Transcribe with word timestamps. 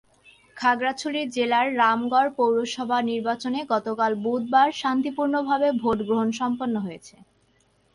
খাগড়াছড়ি 0.57 1.21
জেলার 1.35 1.67
রামগড় 1.75 2.29
পৌরসভা 2.37 2.97
নির্বাচনে 3.11 3.59
গতকাল 3.73 4.11
বুধবার 4.23 4.69
শান্তিপূর্ণভাবে 4.81 5.67
ভোট 5.81 5.97
গ্রহণ 6.07 6.29
সম্পন্ন 6.41 6.75
হয়েছে। 6.85 7.15